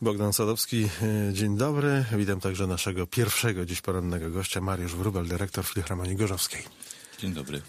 Bogdan 0.00 0.32
Sadowski, 0.32 0.88
e, 1.02 1.32
dzień 1.32 1.56
dobry. 1.56 2.04
Witam 2.16 2.40
także 2.40 2.66
naszego 2.66 3.06
pierwszego 3.06 3.64
dziś 3.64 3.80
porannego 3.80 4.30
gościa, 4.30 4.60
Mariusz 4.60 4.94
Wrubel, 4.94 5.28
dyrektor 5.28 5.64
Filharmonii 5.64 6.16
Gorzowskiej. 6.16 6.62
Dzień 7.18 7.32
dobry. 7.32 7.62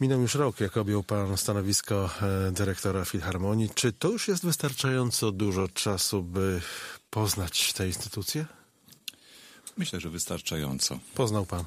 Minął 0.00 0.20
już 0.20 0.34
rok, 0.34 0.60
jak 0.60 0.76
objął 0.76 1.02
pan 1.02 1.36
stanowisko 1.36 2.10
e, 2.22 2.52
dyrektora 2.52 3.04
Filharmonii. 3.04 3.70
Czy 3.74 3.92
to 3.92 4.08
już 4.08 4.28
jest 4.28 4.44
wystarczająco 4.44 5.32
dużo 5.32 5.68
czasu, 5.68 6.22
by 6.22 6.60
poznać 7.10 7.72
tę 7.72 7.86
instytucję? 7.86 8.46
Myślę, 9.76 10.00
że 10.00 10.10
wystarczająco. 10.10 10.98
Poznał 11.14 11.46
pan. 11.46 11.64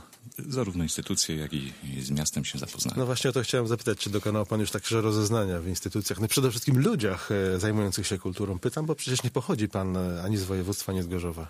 Zarówno 0.50 0.84
instytucje, 0.84 1.36
jak 1.36 1.54
i 1.54 1.74
z 2.02 2.12
miastem 2.12 2.46
się 2.46 2.60
zapoznałem. 2.60 3.00
No 3.00 3.06
właśnie 3.06 3.30
o 3.30 3.34
to 3.34 3.44
chciałem 3.44 3.68
zapytać, 3.68 3.98
czy 3.98 4.10
dokonał 4.10 4.46
pan 4.46 4.60
już 4.60 4.72
także 4.72 5.02
rozeznania 5.02 5.60
w 5.60 5.68
instytucjach, 5.68 6.20
no 6.20 6.28
przede 6.28 6.50
wszystkim 6.50 6.80
ludziach 6.80 7.30
e, 7.32 7.60
zajmujących 7.60 8.08
się 8.08 8.18
kulturą. 8.18 8.60
Pytam, 8.60 8.86
bo 8.86 8.96
przecież 8.96 9.24
nie 9.24 9.30
pochodzi 9.30 9.68
pan 9.70 9.98
e, 9.98 10.24
ani 10.24 10.38
z 10.38 10.44
województwa, 10.44 10.92
ani 10.92 11.04
z 11.04 11.08
Gorzowa. 11.08 11.48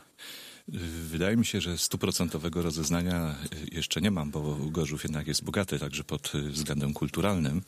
Wydaje 1.08 1.38
mi 1.38 1.46
się, 1.46 1.62
że 1.62 1.78
stuprocentowego 1.78 2.62
rozeznania 2.62 3.36
jeszcze 3.72 4.02
nie 4.02 4.12
mam, 4.12 4.32
bo 4.32 4.56
Gorzów 4.56 5.04
jednak 5.04 5.28
jest 5.28 5.44
bogaty 5.44 5.80
także 5.80 6.04
pod 6.04 6.32
względem 6.50 6.94
kulturalnym. 6.94 7.62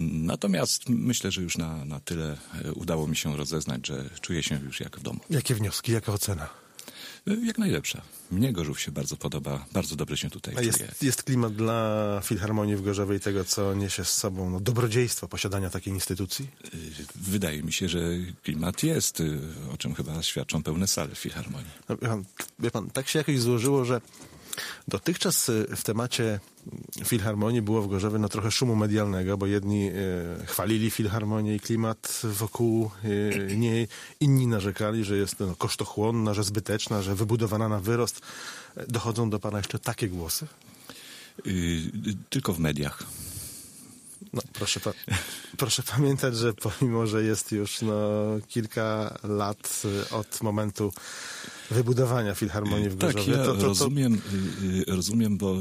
Natomiast 0.00 0.88
myślę, 0.88 1.30
że 1.30 1.42
już 1.42 1.58
na, 1.58 1.84
na 1.84 2.00
tyle 2.00 2.36
udało 2.74 3.06
mi 3.06 3.16
się 3.16 3.36
rozeznać, 3.36 3.86
że 3.86 4.10
czuję 4.20 4.42
się 4.42 4.60
już 4.64 4.80
jak 4.80 4.98
w 4.98 5.02
domu. 5.02 5.20
Jakie 5.30 5.54
wnioski, 5.54 5.92
jaka 5.92 6.12
ocena? 6.12 6.63
Jak 7.44 7.58
najlepsza. 7.58 8.02
Mnie 8.30 8.52
Gorzów 8.52 8.80
się 8.80 8.92
bardzo 8.92 9.16
podoba, 9.16 9.66
bardzo 9.72 9.96
dobrze 9.96 10.16
się 10.16 10.30
tutaj 10.30 10.54
A 10.56 10.62
jest, 10.62 10.78
czuję. 10.78 10.90
jest 11.02 11.22
klimat 11.22 11.54
dla 11.54 12.20
Filharmonii 12.24 12.76
w 12.76 12.82
Gorzowie 12.82 13.16
i 13.16 13.20
tego, 13.20 13.44
co 13.44 13.74
niesie 13.74 14.04
z 14.04 14.12
sobą 14.12 14.50
no, 14.50 14.60
dobrodziejstwo 14.60 15.28
posiadania 15.28 15.70
takiej 15.70 15.92
instytucji? 15.92 16.48
Wydaje 17.14 17.62
mi 17.62 17.72
się, 17.72 17.88
że 17.88 18.00
klimat 18.42 18.82
jest, 18.82 19.22
o 19.74 19.76
czym 19.76 19.94
chyba 19.94 20.22
świadczą 20.22 20.62
pełne 20.62 20.86
sale 20.86 21.14
w 21.14 21.18
Filharmonii. 21.18 21.70
No, 21.88 21.96
wie, 21.96 22.08
pan, 22.08 22.24
wie 22.58 22.70
pan, 22.70 22.90
tak 22.90 23.08
się 23.08 23.18
jakoś 23.18 23.40
złożyło, 23.40 23.84
że 23.84 24.00
dotychczas 24.88 25.50
w 25.76 25.82
temacie 25.82 26.40
Filharmonii 27.04 27.62
było 27.62 27.82
w 27.82 27.88
Gorzowie 27.88 28.18
no, 28.18 28.28
trochę 28.28 28.50
szumu 28.50 28.76
medialnego, 28.76 29.38
bo 29.38 29.46
jedni 29.46 29.88
e, 29.88 29.92
chwalili 30.46 30.90
Filharmonię 30.90 31.54
i 31.54 31.60
klimat 31.60 32.22
wokół 32.24 32.90
e, 33.04 33.56
niej, 33.56 33.88
inni 34.20 34.46
narzekali, 34.46 35.04
że 35.04 35.16
jest 35.16 35.40
no, 35.40 35.54
kosztochłonna, 35.56 36.34
że 36.34 36.44
zbyteczna, 36.44 37.02
że 37.02 37.14
wybudowana 37.14 37.68
na 37.68 37.80
wyrost. 37.80 38.20
Dochodzą 38.88 39.30
do 39.30 39.40
pana 39.40 39.58
jeszcze 39.58 39.78
takie 39.78 40.08
głosy? 40.08 40.46
Yy, 41.44 41.54
tylko 42.30 42.52
w 42.52 42.58
mediach. 42.58 43.02
No, 44.34 44.42
proszę, 44.52 44.80
pa 44.80 44.92
proszę 45.56 45.82
pamiętać, 45.82 46.36
że 46.36 46.54
pomimo, 46.54 47.06
że 47.06 47.24
jest 47.24 47.52
już 47.52 47.82
no, 47.82 47.94
kilka 48.48 49.18
lat 49.22 49.82
od 50.10 50.42
momentu 50.42 50.92
wybudowania 51.70 52.34
Filharmonii 52.34 52.88
w 52.88 52.96
Gorzowie. 52.96 53.24
Tak, 53.24 53.34
ja 53.36 53.44
to, 53.44 53.54
to, 53.54 53.60
to... 53.60 53.66
Rozumiem, 53.66 54.20
rozumiem, 54.86 55.38
bo 55.38 55.56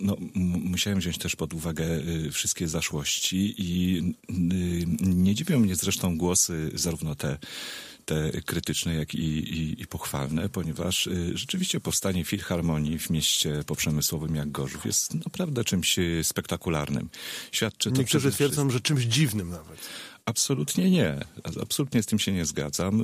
no, 0.00 0.16
musiałem 0.44 0.98
wziąć 0.98 1.18
też 1.18 1.36
pod 1.36 1.54
uwagę 1.54 1.86
wszystkie 2.32 2.68
zaszłości 2.68 3.54
i 3.58 4.02
nie 5.00 5.34
dziwią 5.34 5.58
mnie 5.58 5.76
zresztą 5.76 6.18
głosy, 6.18 6.70
zarówno 6.74 7.14
te 7.14 7.38
te 8.04 8.42
krytyczne, 8.42 8.94
jak 8.94 9.14
i, 9.14 9.18
i, 9.18 9.82
i, 9.82 9.86
pochwalne, 9.86 10.48
ponieważ 10.48 11.06
y, 11.06 11.38
rzeczywiście 11.38 11.80
powstanie 11.80 12.24
filharmonii 12.24 12.98
w 12.98 13.10
mieście 13.10 13.64
poprzemysłowym 13.66 14.34
jak 14.34 14.50
Gorzów 14.50 14.86
jest 14.86 15.14
naprawdę 15.14 15.64
czymś 15.64 15.96
spektakularnym. 16.22 17.08
Świadczy 17.52 17.90
to 17.90 17.98
Niektórzy 17.98 18.32
twierdzą, 18.32 18.70
że 18.70 18.80
czymś 18.80 19.04
dziwnym 19.04 19.50
nawet. 19.50 19.88
Absolutnie 20.26 20.90
nie. 20.90 21.20
Absolutnie 21.62 22.02
z 22.02 22.06
tym 22.06 22.18
się 22.18 22.32
nie 22.32 22.44
zgadzam. 22.44 22.98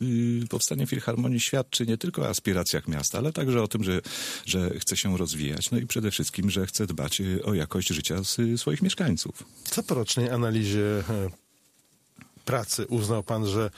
Yy, 0.00 0.08
yy, 0.08 0.46
powstanie 0.46 0.86
Filharmonii 0.86 1.40
świadczy 1.40 1.86
nie 1.86 1.98
tylko 1.98 2.22
o 2.22 2.28
aspiracjach 2.28 2.88
miasta, 2.88 3.18
ale 3.18 3.32
także 3.32 3.62
o 3.62 3.68
tym, 3.68 3.84
że, 3.84 4.00
że 4.46 4.70
chce 4.78 4.96
się 4.96 5.16
rozwijać, 5.16 5.70
no 5.70 5.78
i 5.78 5.86
przede 5.86 6.10
wszystkim, 6.10 6.50
że 6.50 6.66
chce 6.66 6.86
dbać 6.86 7.22
o 7.44 7.54
jakość 7.54 7.88
życia 7.88 8.16
swoich 8.56 8.82
mieszkańców. 8.82 9.44
Co 9.64 9.82
po 9.82 9.94
rocznej 9.94 10.30
analizie 10.30 11.04
pracy 12.48 12.86
uznał 12.86 13.22
pan, 13.22 13.46
że 13.46 13.70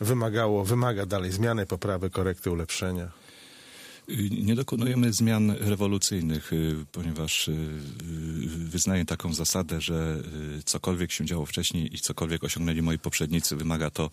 wymagało, 0.00 0.64
wymaga 0.64 1.06
dalej 1.06 1.32
zmiany, 1.32 1.66
poprawy, 1.66 2.10
korekty, 2.10 2.50
ulepszenia? 2.50 3.08
Nie 4.30 4.54
dokonujemy 4.54 5.12
zmian 5.12 5.50
rewolucyjnych, 5.50 6.50
ponieważ 6.92 7.50
wyznaję 8.56 9.04
taką 9.04 9.32
zasadę, 9.32 9.80
że 9.80 10.16
cokolwiek 10.64 11.12
się 11.12 11.24
działo 11.24 11.46
wcześniej 11.46 11.94
i 11.94 11.98
cokolwiek 11.98 12.44
osiągnęli 12.44 12.82
moi 12.82 12.98
poprzednicy, 12.98 13.56
wymaga 13.56 13.90
to 13.90 14.10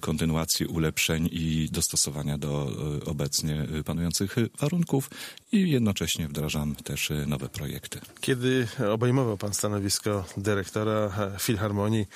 kontynuacji, 0.00 0.66
ulepszeń 0.66 1.28
i 1.32 1.68
dostosowania 1.72 2.38
do 2.38 2.72
obecnie 3.06 3.66
panujących 3.84 4.36
warunków 4.60 5.10
i 5.52 5.70
jednocześnie 5.70 6.28
wdrażam 6.28 6.74
też 6.76 7.12
nowe 7.26 7.48
projekty. 7.48 8.00
Kiedy 8.20 8.68
obejmował 8.92 9.36
pan 9.36 9.54
stanowisko 9.54 10.24
dyrektora 10.36 11.10
Filharmonii, 11.38 12.06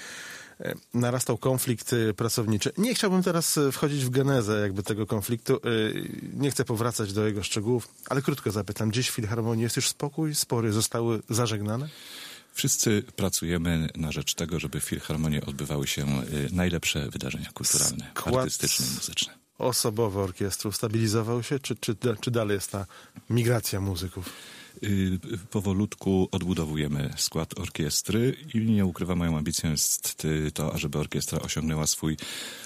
narastał 0.95 1.39
konflikt 1.39 1.95
pracowniczy. 2.17 2.73
Nie 2.79 2.95
chciałbym 2.95 3.23
teraz 3.23 3.59
wchodzić 3.73 4.05
w 4.05 4.11
genezę 4.11 4.61
jakby 4.61 4.83
tego 4.83 5.07
konfliktu. 5.07 5.61
Nie 6.35 6.51
chcę 6.51 6.65
powracać 6.65 7.13
do 7.13 7.27
jego 7.27 7.43
szczegółów, 7.43 7.89
ale 8.09 8.23
krótko 8.23 8.51
zapytam. 8.51 8.93
Dziś 8.93 9.09
w 9.09 9.15
Filharmonii 9.15 9.63
jest 9.63 9.77
już 9.77 9.89
spokój? 9.89 10.35
Spory 10.35 10.73
zostały 10.73 11.23
zażegnane? 11.31 11.89
Wszyscy 12.55 13.03
pracujemy 13.17 13.89
na 13.97 14.13
rzecz 14.13 14.35
tego, 14.35 14.61
żeby 14.61 14.81
w 14.81 14.85
Filharmonii 14.85 15.43
odbywały 15.43 15.87
się 15.87 16.07
najlepsze 16.53 17.11
wydarzenia 17.11 17.51
kulturalne, 17.55 18.11
Skład 18.15 18.37
artystyczne 18.37 18.87
i 18.87 18.95
muzyczne. 18.95 19.35
Osobowo 19.59 20.23
orkiestru 20.23 20.73
stabilizował 20.73 21.43
się, 21.43 21.59
czy, 21.59 21.77
czy, 21.77 21.97
czy 22.21 22.31
dalej 22.31 22.55
jest 22.55 22.71
ta 22.71 22.87
migracja 23.31 23.81
muzyków? 23.81 24.31
Powolutku 25.51 26.29
odbudowujemy 26.33 27.11
skład 27.17 27.59
orkiestry 27.59 28.37
i 28.55 28.61
nie 28.61 28.87
ukrywam, 28.87 29.19
moją 29.19 29.39
ambicją 29.39 29.71
jest 29.71 30.27
to, 30.55 30.75
ażeby 30.75 30.99
orkiestra 30.99 31.41
osiągnęła 31.41 31.87
swój 31.87 32.17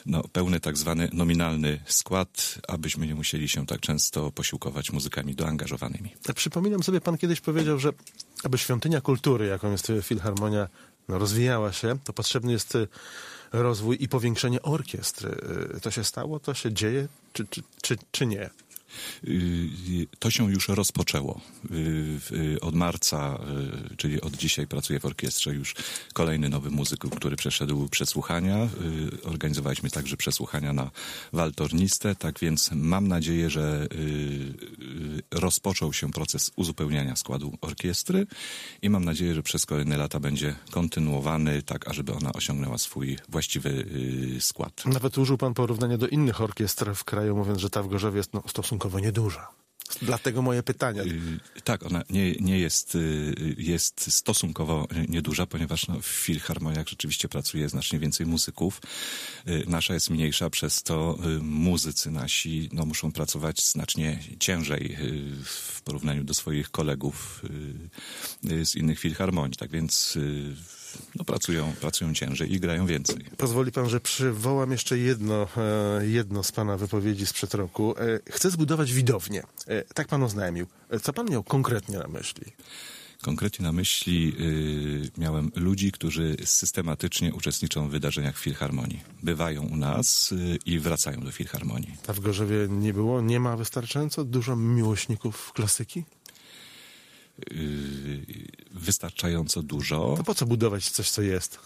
no, 0.07 0.23
pełny 0.33 0.61
tak 0.61 0.77
zwany 0.77 1.09
nominalny 1.13 1.81
skład, 1.87 2.59
abyśmy 2.69 3.07
nie 3.07 3.15
musieli 3.15 3.49
się 3.49 3.67
tak 3.67 3.81
często 3.81 4.31
posiłkować 4.31 4.93
muzykami 4.93 5.35
doangażowanymi. 5.35 6.11
Przypominam 6.35 6.83
sobie, 6.83 7.01
pan 7.01 7.19
kiedyś 7.19 7.41
powiedział, 7.41 7.79
że 7.79 7.93
aby 8.45 8.59
świątynia 8.59 9.01
kultury, 9.01 9.47
jaką 9.47 9.71
jest 9.71 9.93
Filharmonia, 10.03 10.69
no, 11.09 11.19
rozwijała 11.19 11.73
się, 11.73 11.99
to 12.05 12.13
potrzebny 12.13 12.53
jest 12.53 12.79
rozwój 13.53 13.97
i 14.01 14.09
powiększenie 14.09 14.63
orkiestry. 14.63 15.37
To 15.83 15.91
się 15.91 16.05
stało, 16.05 16.41
to 16.41 16.55
się 16.55 16.73
dzieje, 16.73 17.09
czy, 17.33 17.47
czy, 17.47 17.63
czy, 17.83 17.97
czy 18.11 18.27
nie? 18.27 18.51
To 20.19 20.31
się 20.31 20.51
już 20.51 20.69
rozpoczęło. 20.69 21.41
Od 22.61 22.75
marca, 22.75 23.39
czyli 23.97 24.21
od 24.21 24.37
dzisiaj 24.37 24.67
pracuję 24.67 25.01
w 25.01 25.05
orkiestrze 25.05 25.55
już 25.55 25.75
kolejny 26.13 26.49
nowy 26.49 26.71
muzyk, 26.71 27.01
który 27.01 27.37
przeszedł 27.37 27.89
przesłuchania. 27.89 28.69
Organizowaliśmy 29.25 29.91
także 29.91 30.17
przesłuchania 30.17 30.73
na 30.73 30.91
waltornistę, 31.33 32.15
tak 32.15 32.39
więc 32.39 32.71
mam 32.73 33.09
nadzieję, 33.09 33.51
że 33.51 33.89
rozpoczął 35.31 35.93
się 35.93 36.11
proces 36.11 36.53
uzupełniania 36.57 37.17
składu 37.17 37.59
orkiestry 37.61 38.27
i 38.83 38.91
mam 38.91 39.05
nadzieję, 39.05 39.35
że 39.35 39.43
przez 39.43 39.67
kolejne 39.67 39.97
lata 39.97 40.21
będzie 40.21 40.55
kontynuowany, 40.71 41.63
tak 41.63 41.89
ażeby 41.89 42.13
ona 42.13 42.33
osiągnęła 42.33 42.79
swój 42.79 43.19
właściwy 43.29 43.87
skład. 44.41 44.83
Nawet 44.87 45.19
użył 45.19 45.39
pan 45.39 45.55
porównania 45.55 45.99
do 45.99 46.09
innych 46.09 46.41
orkiestr 46.41 46.95
w 46.95 47.05
kraju, 47.05 47.37
mówiąc, 47.37 47.61
że 47.61 47.71
ta 47.71 47.83
w 47.83 47.89
Gorzowie 47.89 48.17
jest 48.17 48.35
no, 48.35 48.43
stosunkowo 48.47 48.82
stosunkowo 48.83 48.99
nieduża. 48.99 49.49
Dlatego 50.03 50.43
moje 50.43 50.63
pytania. 50.63 51.03
Yy, 51.03 51.41
tak, 51.65 51.87
ona 51.87 52.03
nie, 52.11 52.33
nie 52.33 52.59
jest, 52.59 52.95
yy, 52.95 53.55
jest 53.59 54.13
stosunkowo 54.13 54.89
nieduża, 55.09 55.47
ponieważ 55.47 55.89
no, 55.89 56.01
w 56.01 56.07
filharmoniach 56.07 56.89
rzeczywiście 56.89 57.29
pracuje 57.29 57.69
znacznie 57.69 57.99
więcej 57.99 58.27
muzyków. 58.27 58.81
Yy, 59.47 59.65
nasza 59.67 59.95
jest 59.95 60.11
mniejsza, 60.11 60.51
przez 60.51 60.83
to 60.83 61.19
muzycy 61.41 62.11
nasi 62.11 62.69
no, 62.73 62.87
muszą 62.87 63.13
pracować 63.13 63.65
znacznie 63.65 64.19
ciężej 64.39 64.97
w 65.45 65.83
porównaniu 65.83 66.25
do 66.25 66.35
swoich 66.35 66.71
kolegów 66.71 67.43
z 68.65 68.75
innych 68.75 68.99
filharmonii. 68.99 69.57
Tak 69.57 69.71
więc 69.71 70.19
no, 71.15 71.25
pracują, 71.25 71.73
pracują 71.81 72.15
ciężej 72.15 72.53
i 72.53 72.61
grają 72.61 72.87
więcej. 72.87 73.25
Pozwoli 73.37 73.73
pan, 73.73 73.89
że 73.89 74.01
przywołam 74.01 74.73
jeszcze 74.73 74.99
jedno, 74.99 75.49
e, 75.57 76.07
jedno 76.07 76.43
z 76.43 76.53
pana 76.53 76.77
wypowiedzi 76.77 77.27
sprzed 77.27 77.55
roku. 77.55 77.95
E, 77.99 78.33
chcę 78.33 78.51
zbudować 78.51 78.93
widownię. 78.93 79.43
E, 79.67 79.83
tak 79.83 80.09
pan 80.09 80.23
oznajmił. 80.23 80.67
Co 81.03 81.13
pan 81.13 81.31
miał 81.31 81.43
konkretnie 81.43 81.99
na 81.99 82.09
myśli? 82.09 82.45
Konkretnie 83.23 83.63
na 83.63 83.73
myśli 83.73 84.33
y, 84.41 85.21
miałem 85.21 85.51
ludzi, 85.57 85.93
którzy 85.93 86.37
systematycznie 86.45 87.35
uczestniczą 87.35 87.89
w 87.89 87.91
wydarzeniach 87.91 88.37
w 88.37 88.41
Filharmonii. 88.41 89.01
Bywają 89.23 89.63
u 89.63 89.77
nas 89.77 90.33
y, 90.33 90.59
i 90.67 90.79
wracają 90.79 91.21
do 91.21 91.33
Filharmonii. 91.33 91.97
A 92.07 92.13
w 92.13 92.21
Gorzowie 92.21 92.57
nie 92.71 92.93
było, 92.93 93.21
nie 93.21 93.41
ma 93.41 93.57
wystarczająco 93.57 94.25
dużo 94.25 94.57
miłośników 94.57 95.53
klasyki? 95.53 96.05
Wystarczająco 98.71 99.63
dużo. 99.63 100.15
To 100.17 100.25
po 100.25 100.35
co 100.35 100.47
budować 100.47 100.91
coś, 100.91 101.11
co 101.11 101.23
jest? 101.23 101.59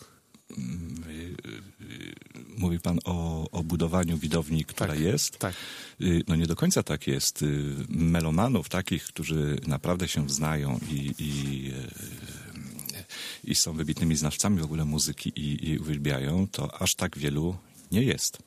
Mówi 2.58 2.80
pan 2.80 2.98
o, 3.04 3.50
o 3.50 3.62
budowaniu 3.64 4.18
widowni, 4.18 4.64
która 4.64 4.88
Tak, 4.94 5.00
jest. 5.00 5.38
tak. 5.38 5.54
Y, 6.00 6.22
No 6.28 6.36
nie 6.36 6.46
do 6.46 6.56
końca 6.56 6.82
tak 6.82 7.06
jest. 7.06 7.42
Y, 7.42 7.74
Melomanów 7.88 8.68
takich, 8.68 9.04
którzy 9.04 9.60
naprawdę 9.66 10.08
się 10.08 10.30
znają 10.30 10.80
i, 10.90 11.14
i, 11.18 11.72
y, 12.94 13.04
i 13.44 13.54
są 13.54 13.72
wybitnymi 13.72 14.16
znawcami 14.16 14.60
w 14.60 14.64
ogóle 14.64 14.84
muzyki 14.84 15.32
i, 15.36 15.70
i 15.70 15.78
uwielbiają, 15.78 16.48
to 16.48 16.80
aż 16.82 16.94
tak 16.94 17.18
wielu 17.18 17.56
nie 17.92 18.02
jest. 18.02 18.38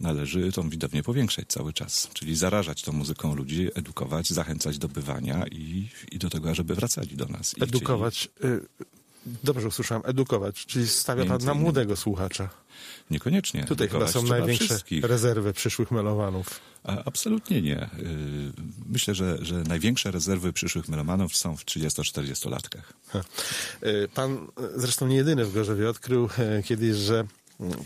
Należy 0.00 0.52
tą 0.52 0.68
widownię 0.68 1.02
powiększać 1.02 1.48
cały 1.48 1.72
czas, 1.72 2.08
czyli 2.14 2.36
zarażać 2.36 2.82
tą 2.82 2.92
muzyką 2.92 3.34
ludzi, 3.34 3.68
edukować, 3.74 4.30
zachęcać 4.30 4.78
do 4.78 4.88
bywania 4.88 5.44
i, 5.46 5.88
i 6.12 6.18
do 6.18 6.30
tego, 6.30 6.54
żeby 6.54 6.74
wracali 6.74 7.16
do 7.16 7.26
nas. 7.26 7.52
Chcieli- 7.52 7.64
Edukować. 7.68 8.28
y, 8.44 8.60
Dobrze 9.44 9.68
usłyszałem, 9.68 10.02
edukować, 10.06 10.66
czyli 10.66 10.88
stawia 10.88 11.24
pan 11.24 11.44
na 11.44 11.54
młodego 11.54 11.96
słuchacza. 11.96 12.48
Niekoniecznie. 13.10 13.64
Tutaj 13.64 13.88
chyba 13.88 14.08
są 14.08 14.22
największe 14.22 14.64
wszystkich. 14.64 15.04
rezerwy 15.04 15.52
przyszłych 15.52 15.90
melomanów. 15.90 16.60
A, 16.84 17.04
absolutnie 17.04 17.62
nie. 17.62 17.82
Y, 17.84 17.88
Myślę, 18.86 19.14
że, 19.14 19.38
że 19.44 19.54
największe 19.62 20.10
rezerwy 20.10 20.52
przyszłych 20.52 20.88
melomanów 20.88 21.36
są 21.36 21.56
w 21.56 21.64
30-40-latkach. 21.64 22.92
Ha. 23.08 23.20
Y, 23.86 24.08
Pan 24.14 24.46
zresztą 24.76 25.06
nie 25.06 25.16
jedyny 25.16 25.44
w 25.44 25.54
Gorzowie 25.54 25.88
odkrył 25.88 26.28
kiedyś, 26.64 26.96
że 26.96 27.24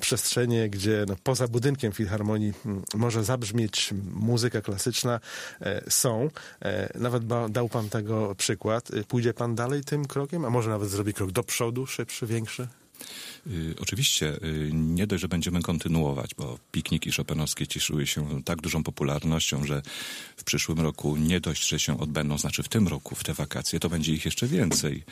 przestrzenie, 0.00 0.70
gdzie 0.70 1.04
no, 1.08 1.16
poza 1.22 1.48
budynkiem 1.48 1.92
filharmonii 1.92 2.52
może 2.94 3.24
zabrzmieć 3.24 3.94
muzyka 4.14 4.60
klasyczna, 4.60 5.20
e, 5.60 5.90
są. 5.90 6.28
E, 6.62 6.98
Nawet 6.98 7.26
dał 7.50 7.68
pan 7.68 7.88
tego 7.88 8.34
przykład. 8.34 8.90
Y, 8.90 9.04
Pójdzie 9.04 9.34
pan 9.34 9.54
dalej 9.54 9.84
tym 9.84 10.06
krokiem, 10.06 10.44
a 10.44 10.50
może 10.50 10.70
nawet 10.70 10.88
zrobi 10.90 11.14
krok 11.14 11.30
do 11.30 11.42
przodu, 11.42 11.86
szybszy, 11.86 12.26
większy? 12.26 12.68
Y, 13.46 13.74
Oczywiście 13.80 14.36
y, 14.44 14.70
nie 14.72 15.06
dość, 15.06 15.20
że 15.20 15.28
będziemy 15.28 15.62
kontynuować, 15.62 16.34
bo 16.34 16.58
pikniki 16.72 17.12
szopenowskie 17.12 17.66
cieszyły 17.66 18.06
się 18.06 18.42
tak 18.44 18.60
dużą 18.60 18.82
popularnością, 18.82 19.64
że 19.64 19.82
w 20.36 20.44
przyszłym 20.44 20.80
roku 20.80 21.16
nie 21.16 21.40
dość, 21.40 21.68
że 21.68 21.78
się 21.78 22.00
odbędą, 22.00 22.38
znaczy 22.38 22.62
w 22.62 22.68
tym 22.68 22.88
roku, 22.88 23.14
w 23.14 23.24
te 23.24 23.34
wakacje, 23.34 23.80
to 23.80 23.88
będzie 23.88 24.12
ich 24.12 24.24
jeszcze 24.24 24.46
więcej. 24.46 25.04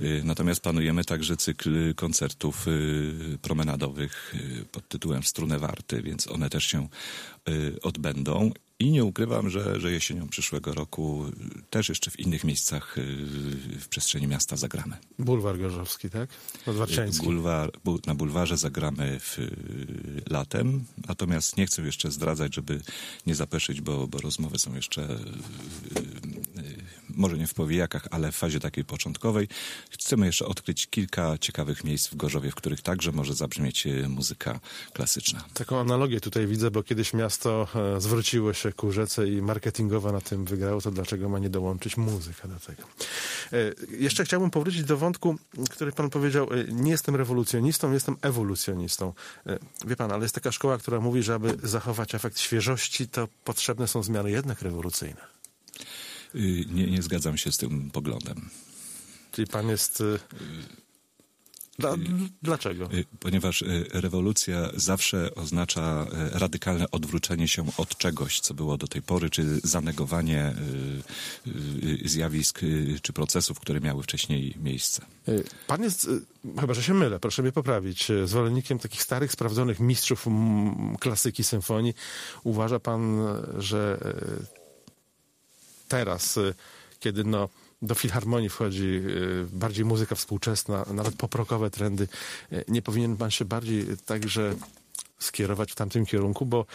Y, 0.00 0.22
Natomiast 0.24 0.60
planujemy 0.60 1.04
także 1.04 1.36
cykl 1.36 1.94
koncertów 1.94 2.66
promenadowych 3.42 4.34
pod 4.72 4.88
tytułem 4.88 5.22
Strunę 5.22 5.58
Warty, 5.58 6.02
więc 6.02 6.28
one 6.28 6.50
też 6.50 6.64
się 6.64 6.88
odbędą. 7.82 8.52
I 8.80 8.90
nie 8.90 9.04
ukrywam, 9.04 9.50
że, 9.50 9.80
że 9.80 9.92
jesienią 9.92 10.28
przyszłego 10.28 10.74
roku 10.74 11.24
też 11.70 11.88
jeszcze 11.88 12.10
w 12.10 12.20
innych 12.20 12.44
miejscach 12.44 12.98
y, 12.98 13.02
w 13.80 13.88
przestrzeni 13.88 14.26
miasta 14.26 14.56
zagramy. 14.56 14.96
Bulwar 15.18 15.58
Gorzowski, 15.58 16.10
tak? 16.10 16.30
Odwarczański. 16.66 17.24
Bulwar, 17.24 17.70
bu, 17.84 17.98
na 18.06 18.14
bulwarze 18.14 18.56
zagramy 18.56 19.20
w, 19.20 19.38
y, 19.38 20.22
latem, 20.30 20.84
natomiast 21.08 21.56
nie 21.56 21.66
chcę 21.66 21.82
jeszcze 21.82 22.10
zdradzać, 22.10 22.54
żeby 22.54 22.80
nie 23.26 23.34
zapeszyć, 23.34 23.80
bo, 23.80 24.06
bo 24.06 24.18
rozmowy 24.18 24.58
są 24.58 24.74
jeszcze 24.74 25.02
y, 25.02 26.29
może 27.20 27.38
nie 27.38 27.46
w 27.46 27.54
powijakach, 27.54 28.06
ale 28.10 28.32
w 28.32 28.36
fazie 28.36 28.60
takiej 28.60 28.84
początkowej. 28.84 29.48
Chcemy 29.90 30.26
jeszcze 30.26 30.46
odkryć 30.46 30.86
kilka 30.86 31.38
ciekawych 31.38 31.84
miejsc 31.84 32.08
w 32.08 32.16
Gorzowie, 32.16 32.50
w 32.50 32.54
których 32.54 32.80
także 32.82 33.12
może 33.12 33.34
zabrzmieć 33.34 33.86
y, 33.86 34.08
muzyka 34.08 34.60
klasyczna. 34.92 35.44
Taką 35.54 35.80
analogię 35.80 36.20
tutaj 36.20 36.46
widzę, 36.46 36.70
bo 36.70 36.82
kiedyś 36.82 37.12
miasto 37.14 37.68
e, 37.96 38.00
zwróciło 38.00 38.52
się 38.52 38.72
ku 38.72 38.92
rzece 38.92 39.28
i 39.28 39.42
marketingowo 39.42 40.12
na 40.12 40.20
tym 40.20 40.44
wygrało, 40.44 40.80
to 40.80 40.90
dlaczego 40.90 41.28
ma 41.28 41.38
nie 41.38 41.50
dołączyć 41.50 41.96
muzyka 41.96 42.48
do 42.48 42.60
tego? 42.60 42.82
E, 43.52 43.56
Jeszcze 43.98 44.24
chciałbym 44.24 44.50
powrócić 44.50 44.84
do 44.84 44.96
wątku, 44.96 45.38
który 45.70 45.92
pan 45.92 46.10
powiedział, 46.10 46.48
e, 46.52 46.72
nie 46.72 46.90
jestem 46.90 47.16
rewolucjonistą, 47.16 47.92
jestem 47.92 48.16
ewolucjonistą. 48.22 49.12
E, 49.46 49.58
Wie 49.86 49.96
pan, 49.96 50.12
ale 50.12 50.22
jest 50.22 50.34
taka 50.34 50.52
szkoła, 50.52 50.78
która 50.78 51.00
mówi, 51.00 51.22
że 51.22 51.34
aby 51.34 51.56
zachować 51.62 52.14
efekt 52.14 52.38
świeżości, 52.38 53.08
to 53.08 53.28
potrzebne 53.44 53.88
są 53.88 54.02
zmiany 54.02 54.30
jednak 54.30 54.62
rewolucyjne. 54.62 55.20
Y, 56.34 56.64
Nie, 56.72 56.86
nie 56.86 57.02
zgadzam 57.02 57.36
się 57.38 57.52
z 57.52 57.56
tym 57.56 57.90
poglądem. 57.90 58.50
Czyli 59.32 59.46
pan 59.46 59.68
jest... 59.68 60.00
e, 60.00 60.04
Dla, 61.78 61.94
dlaczego? 62.42 62.92
Y, 62.92 63.04
Ponieważ 63.20 63.62
y, 63.62 63.86
rewolucja 63.92 64.70
zawsze 64.76 65.34
oznacza 65.34 66.06
y, 66.34 66.38
radykalne 66.38 66.90
odwrócenie 66.90 67.48
się 67.48 67.66
od 67.76 67.98
czegoś, 67.98 68.40
co 68.40 68.54
było 68.54 68.76
do 68.76 68.86
tej 68.88 69.02
pory, 69.02 69.30
czy 69.30 69.60
zanegowanie 69.64 70.54
y, 71.46 72.04
y, 72.04 72.08
zjawisk 72.08 72.62
y, 72.62 72.98
czy 73.02 73.12
procesów, 73.12 73.60
które 73.60 73.80
miały 73.80 74.02
wcześniej 74.02 74.54
miejsce. 74.62 75.02
Y, 75.28 75.44
Pan 75.66 75.82
jest, 75.82 76.04
y, 76.04 76.20
chyba 76.60 76.74
że 76.74 76.82
się 76.82 76.94
mylę, 76.94 77.20
proszę 77.20 77.42
mnie 77.42 77.52
poprawić, 77.52 78.10
y, 78.10 78.26
zwolennikiem 78.26 78.78
takich 78.78 79.02
starych, 79.02 79.32
sprawdzonych 79.32 79.80
mistrzów 79.80 80.26
klasyki 81.00 81.44
symfonii. 81.44 81.94
Uważa 82.44 82.80
pan, 82.80 83.20
y, 83.20 83.62
że 83.62 83.98
y, 84.56 84.59
teraz, 85.90 86.36
y, 86.36 86.54
kiedy 87.00 87.24
no, 87.24 87.48
do 87.82 87.94
filharmonii 87.94 88.48
wchodzi 88.48 88.84
y, 88.84 89.46
bardziej 89.52 89.84
muzyka 89.84 90.14
współczesna, 90.14 90.84
nawet 90.92 91.14
poprokowe 91.16 91.70
trendy, 91.70 92.08
y, 92.52 92.64
nie 92.68 92.82
powinien 92.82 93.16
pan 93.16 93.30
się 93.30 93.44
bardziej 93.44 93.86
także 94.06 94.54
skierować 95.18 95.72
w 95.72 95.74
tamtym 95.74 96.06
kierunku, 96.06 96.46
bo 96.46 96.66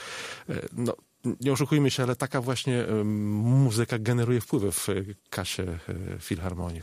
no, 0.74 0.96
nie 1.42 1.52
oszukujmy 1.52 1.92
się, 1.92 2.04
ale 2.04 2.16
taka 2.16 2.42
właśnie 2.42 2.86
muzyka 3.06 4.00
generuje 4.00 4.42
wpływy 4.42 4.72
w 4.72 4.88
kasie 5.30 5.80
filharmonii. 6.20 6.82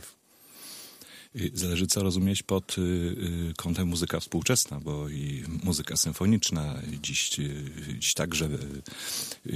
Y, 1.35 1.51
Zależy, 1.53 1.87
co 1.87 2.03
rozumieć 2.03 2.43
pod 2.43 2.77
y, 2.77 2.81
y, 2.81 3.53
kątem 3.57 3.87
muzyka 3.87 4.19
współczesna, 4.19 4.79
bo 4.79 5.09
i 5.09 5.43
muzyka 5.63 5.97
symfoniczna 5.97 6.79
dziś, 7.01 7.29
dziś 7.99 8.13
także 8.13 8.49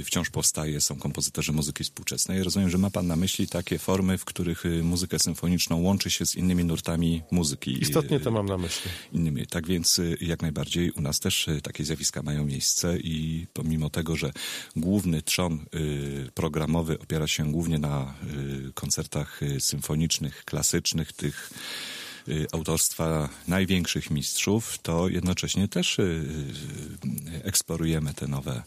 wciąż 0.04 0.30
powstaje, 0.30 0.80
są 0.80 0.96
kompozytorzy 0.96 1.52
muzyki 1.52 1.84
współczesnej. 1.84 2.42
Rozumiem, 2.42 2.70
że 2.70 2.78
ma 2.78 2.90
pan 2.90 3.06
na 3.06 3.16
myśli 3.16 3.48
takie 3.48 3.78
formy, 3.78 4.18
w 4.18 4.24
których 4.24 4.64
muzykę 4.82 5.18
symfoniczną 5.18 5.82
łączy 5.82 6.10
się 6.10 6.26
z 6.26 6.34
innymi 6.36 6.64
nurtami 6.64 7.22
muzyki. 7.30 7.82
Istotnie 7.82 8.20
to 8.20 8.30
mam 8.30 8.46
na 8.46 8.58
myśli. 8.58 8.90
innymi. 9.12 9.46
Tak 9.46 9.66
więc 9.66 10.00
jak 10.20 10.42
najbardziej 10.42 10.90
u 10.90 11.00
nas 11.00 11.20
też 11.20 11.46
takie 11.62 11.84
zjawiska 11.84 12.22
mają 12.22 12.44
miejsce 12.44 12.98
i 12.98 13.46
pomimo 13.52 13.90
tego, 13.90 14.16
że 14.16 14.32
główny 14.76 15.22
trzon 15.22 15.64
programowy 16.34 16.98
opiera 16.98 17.26
się 17.26 17.52
głównie 17.52 17.78
na 17.78 18.14
koncertach 18.74 19.40
symfonicznych, 19.58 20.44
klasycznych, 20.44 21.12
tych 21.12 21.50
autorstwa 22.52 23.28
największych 23.48 24.10
mistrzów, 24.10 24.78
to 24.78 25.08
jednocześnie 25.08 25.68
też 25.68 25.98
y, 25.98 26.02
y, 26.02 27.44
eksplorujemy 27.44 28.14
te 28.14 28.26
nowe 28.26 28.62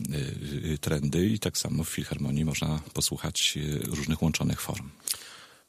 y, 0.00 0.14
y, 0.72 0.78
trendy 0.78 1.26
i 1.26 1.38
tak 1.38 1.58
samo 1.58 1.84
w 1.84 1.88
Filharmonii 1.88 2.44
można 2.44 2.80
posłuchać 2.94 3.54
y, 3.56 3.78
różnych 3.86 4.22
łączonych 4.22 4.60
form. 4.60 4.90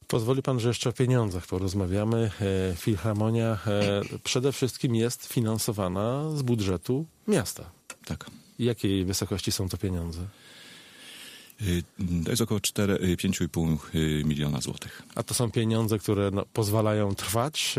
Pozwoli 0.08 0.42
pan, 0.42 0.60
że 0.60 0.68
jeszcze 0.68 0.90
o 0.90 0.94
pieniądzach 0.94 1.48
porozmawiamy. 1.48 2.32
E, 2.72 2.76
Filharmonia 2.76 3.60
e, 3.68 4.02
przede 4.24 4.52
wszystkim 4.52 4.96
jest 4.96 5.26
finansowana 5.26 6.32
z 6.36 6.42
budżetu 6.42 7.06
miasta. 7.28 7.72
Tak. 8.06 8.26
Jakiej 8.60 9.06
wysokości 9.06 9.52
są 9.52 9.70
to 9.70 9.78
pieniądze? 9.78 10.20
Y, 11.62 11.84
To 12.24 12.30
jest 12.30 12.42
około 12.42 12.60
4, 12.60 12.94
y, 12.94 13.18
5,5 13.18 13.78
y, 13.96 14.24
miliona 14.26 14.62
złotych. 14.62 15.02
A 15.16 15.24
to 15.24 15.34
są 15.34 15.52
pieniądze, 15.52 16.00
które 16.00 16.32
no, 16.32 16.46
pozwalają 16.54 17.16
trwać, 17.16 17.76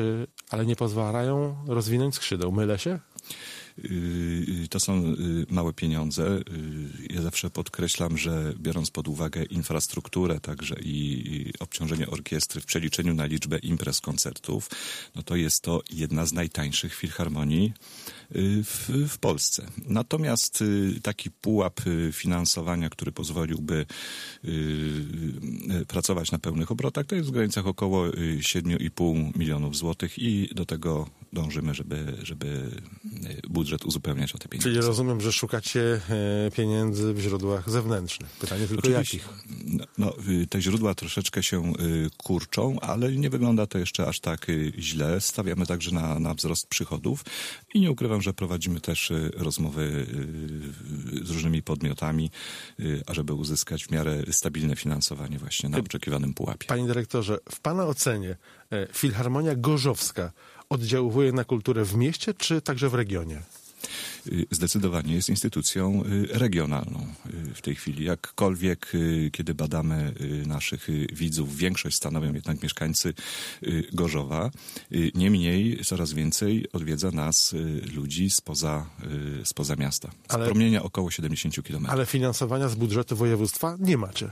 ale 0.50 0.66
nie 0.66 0.76
pozwalają 0.76 1.56
rozwinąć 1.66 2.14
skrzydeł. 2.14 2.52
Mylę 2.52 2.78
się? 2.78 2.99
Y, 3.84 4.68
To 4.70 4.80
są 4.80 5.04
y, 5.04 5.46
małe 5.50 5.72
pieniądze. 5.72 6.38
Y, 6.38 6.42
Ja 7.14 7.22
zawsze 7.22 7.50
podkreślam, 7.50 8.18
że 8.18 8.54
biorąc 8.58 8.90
pod 8.90 9.08
uwagę 9.08 9.42
infrastrukturę 9.44 10.40
także 10.40 10.76
i 10.82 11.52
obciążenie 11.60 12.06
orkiestry 12.06 12.60
w 12.60 12.66
przeliczeniu 12.66 13.14
na 13.14 13.25
liczbę 13.26 13.58
imprez, 13.58 14.00
koncertów, 14.00 14.70
no 15.14 15.22
to 15.22 15.37
jest 15.37 15.62
to 15.62 15.82
jedna 15.90 16.26
z 16.26 16.32
najtańszych 16.32 16.94
filharmonii 16.94 17.72
y, 18.37 18.64
w, 18.64 18.88
w 19.08 19.18
Polsce. 19.18 19.66
Natomiast 19.87 20.62
y, 20.62 21.00
taki 21.02 21.30
pułap 21.30 21.87
y, 21.87 22.12
finansowania, 22.12 22.90
który 22.90 23.12
pozwoliłby 23.12 23.87
y, 24.44 24.49
y, 25.82 25.87
pracować 25.87 26.32
na 26.32 26.38
pełnych 26.38 26.70
obrotach, 26.70 27.06
to 27.06 27.14
jest 27.16 27.28
w 27.28 27.32
granicach 27.32 27.66
około 27.66 28.08
y, 28.08 28.38
7,5 28.40 29.38
milionów 29.38 29.76
złotych 29.76 30.18
i 30.18 30.49
do 30.54 30.66
tego 30.66 31.10
dążymy, 31.32 31.75
żeby, 31.75 32.16
żeby 32.22 32.46
y, 32.46 33.49
budżet 33.49 33.84
uzupełniać 33.84 34.34
o 34.34 34.38
te 34.38 34.49
pieniądze. 34.49 34.70
Czyli 34.70 34.87
rozumiem, 34.87 35.20
że 35.20 35.32
szukacie 35.32 36.00
e, 36.10 36.50
pieniędzy 36.50 37.14
w 37.14 37.20
źródłach 37.20 37.70
zewnętrznych. 37.70 38.30
Pytanie 38.30 38.66
tylko 38.66 38.88
Oczywiście. 38.88 39.18
jakich? 39.18 39.28
No, 39.64 39.84
no, 39.99 40.14
y, 40.28 40.46
te 40.46 40.62
źródła 40.62 40.94
troszeczkę 40.94 41.42
się 41.42 41.72
y, 41.72 42.10
kurczą, 42.16 42.80
ale 42.80 43.12
nie 43.12 43.30
wygląda 43.30 43.66
to 43.66 43.78
jeszcze 43.78 44.06
aż 44.06 44.20
tak 44.20 44.49
y, 44.49 44.72
źle. 44.78 45.20
Stawiamy 45.20 45.66
także 45.66 45.90
na, 45.90 46.18
na 46.18 46.34
wzrost 46.34 46.66
przychodów 46.66 47.25
i 47.75 47.80
nie 47.80 47.90
ukrywam, 47.90 48.22
że 48.22 48.32
prowadzimy 48.32 48.80
też 48.80 49.12
rozmowy 49.37 50.06
z 51.22 51.30
różnymi 51.30 51.62
podmiotami, 51.62 52.30
ażeby 53.06 53.34
uzyskać 53.34 53.84
w 53.84 53.90
miarę 53.90 54.22
stabilne 54.30 54.76
finansowanie 54.76 55.38
właśnie 55.38 55.68
na 55.68 55.78
oczekiwanym 55.78 56.34
pułapie. 56.34 56.66
Panie 56.66 56.87
dyrektorze, 56.87 57.38
w 57.50 57.60
pana 57.60 57.87
ocenie 57.87 58.37
e, 58.70 58.87
Filharmonia 58.92 59.54
Gorzowska 59.54 60.32
oddziałuje 60.70 61.32
na 61.32 61.44
kulturę 61.44 61.84
w 61.84 61.96
mieście, 61.96 62.34
czy 62.34 62.60
także 62.60 62.88
w 62.88 62.94
regionie? 62.94 63.42
Y, 64.26 64.46
zdecydowanie 64.50 65.14
jest 65.14 65.28
instytucją 65.28 66.02
y, 66.04 66.38
regionalną 66.38 67.06
y, 67.50 67.54
w 67.54 67.62
tej 67.62 67.74
chwili. 67.74 68.04
Jakkolwiek, 68.04 68.92
kiedy 69.32 69.54
badamy 69.54 70.12
naszych 70.46 70.88
widzów, 71.12 71.56
większość 71.56 71.96
stanowią 71.96 72.34
jednak 72.34 72.62
mieszkańcy 72.62 73.14
Gorzowa. 73.92 74.50
Niemniej 75.14 75.84
coraz 75.84 76.12
więcej 76.12 76.66
odwiedza 76.72 77.10
nas 77.10 77.54
ludzi 77.94 78.30
spoza, 78.30 78.86
spoza 79.44 79.76
miasta. 79.76 80.10
Z 80.30 80.34
ale, 80.34 80.46
promienia 80.46 80.82
około 80.82 81.10
70 81.10 81.62
km. 81.62 81.86
Ale 81.88 82.06
finansowania 82.06 82.68
z 82.68 82.74
budżetu 82.74 83.16
województwa 83.16 83.76
nie 83.80 83.96
macie? 83.96 84.30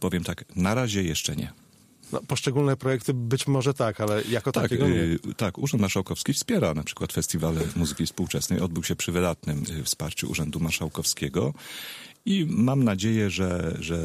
Powiem 0.00 0.24
tak, 0.24 0.44
na 0.56 0.74
razie 0.74 1.02
jeszcze 1.02 1.36
nie. 1.36 1.52
No, 2.12 2.20
poszczególne 2.28 2.76
projekty 2.76 3.14
być 3.14 3.46
może 3.46 3.74
tak, 3.74 4.00
ale 4.00 4.22
jako 4.22 4.52
tak, 4.52 4.62
takiego 4.62 4.88
nie. 4.88 4.94
Yy, 4.94 5.18
tak, 5.36 5.58
Urząd 5.58 5.80
Marszałkowski 5.80 6.32
wspiera 6.32 6.74
na 6.74 6.84
przykład 6.84 7.12
festiwale 7.12 7.60
muzyki 7.76 8.06
współczesnej. 8.06 8.60
Odbył 8.60 8.84
się 8.84 8.96
przy 8.96 9.12
wydatnym 9.12 9.64
y, 9.80 9.84
wsparciu 9.84 10.30
Urzędu 10.30 10.60
Marszałkowskiego. 10.60 11.54
I 12.26 12.46
mam 12.48 12.84
nadzieję, 12.84 13.30
że, 13.30 13.76
że 13.78 13.96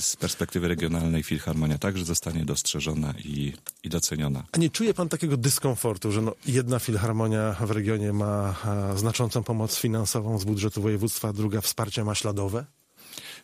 z 0.00 0.16
perspektywy 0.16 0.68
regionalnej 0.68 1.22
Filharmonia 1.22 1.78
także 1.78 2.04
zostanie 2.04 2.44
dostrzeżona 2.44 3.14
i, 3.24 3.52
i 3.84 3.88
doceniona. 3.88 4.44
A 4.52 4.58
nie 4.58 4.70
czuje 4.70 4.94
pan 4.94 5.08
takiego 5.08 5.36
dyskomfortu, 5.36 6.12
że 6.12 6.22
no 6.22 6.34
jedna 6.46 6.78
Filharmonia 6.78 7.56
w 7.60 7.70
regionie 7.70 8.12
ma 8.12 8.56
znaczącą 8.96 9.42
pomoc 9.42 9.76
finansową 9.78 10.38
z 10.38 10.44
budżetu 10.44 10.82
województwa, 10.82 11.32
druga 11.32 11.60
wsparcie 11.60 12.04
ma 12.04 12.14
śladowe? 12.14 12.66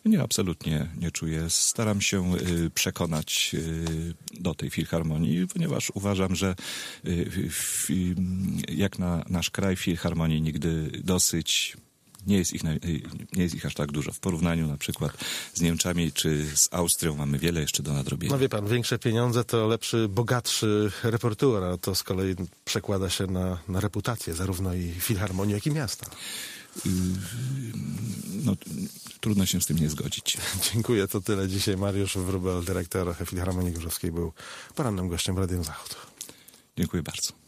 Nie, 0.05 0.21
absolutnie 0.21 0.87
nie 0.97 1.11
czuję. 1.11 1.49
Staram 1.49 2.01
się 2.01 2.35
y, 2.35 2.69
przekonać 2.69 3.51
y, 3.53 4.13
do 4.41 4.53
tej 4.53 4.69
filharmonii, 4.69 5.47
ponieważ 5.47 5.91
uważam, 5.93 6.35
że 6.35 6.55
y, 7.05 7.49
jak 8.69 8.99
na 8.99 9.23
nasz 9.29 9.49
kraj 9.49 9.75
filharmonii 9.75 10.41
nigdy 10.41 10.91
dosyć 11.03 11.77
nie 12.27 12.37
jest, 12.37 12.53
ich, 12.53 12.63
nie 13.33 13.43
jest 13.43 13.55
ich 13.55 13.65
aż 13.65 13.73
tak 13.73 13.91
dużo. 13.91 14.11
W 14.11 14.19
porównaniu 14.19 14.67
na 14.67 14.77
przykład 14.77 15.11
z 15.53 15.61
Niemczech 15.61 16.13
czy 16.13 16.45
z 16.55 16.69
Austrią 16.71 17.15
mamy 17.15 17.39
wiele 17.39 17.61
jeszcze 17.61 17.83
do 17.83 17.93
nadrobienia. 17.93 18.33
No 18.33 18.39
wie 18.39 18.49
pan, 18.49 18.67
większe 18.67 18.99
pieniądze 18.99 19.43
to 19.43 19.67
lepszy, 19.67 20.07
bogatszy 20.07 20.91
repertuar, 21.03 21.63
a 21.63 21.77
to 21.77 21.95
z 21.95 22.03
kolei 22.03 22.35
przekłada 22.65 23.09
się 23.09 23.27
na, 23.27 23.57
na 23.67 23.79
reputację 23.79 24.33
zarówno 24.33 24.73
i 24.73 24.91
filharmonii, 24.99 25.53
jak 25.53 25.67
i 25.67 25.71
miasta. 25.71 26.05
No, 28.43 28.55
trudno 29.19 29.45
się 29.45 29.61
z 29.61 29.65
tym 29.65 29.77
nie 29.77 29.89
zgodzić. 29.89 30.37
Dziękuję, 30.73 31.07
to 31.07 31.21
tyle 31.21 31.47
dzisiaj. 31.47 31.77
Mariusz 31.77 32.17
Wróbel, 32.17 32.63
dyrektor 32.63 33.15
Filharmonii 33.25 33.73
Gorzowskiej 33.73 34.11
był 34.11 34.33
porannym 34.75 35.07
gościem 35.07 35.37
Radiem 35.37 35.63
Zachód. 35.63 35.95
Dziękuję 36.77 37.03
bardzo. 37.03 37.42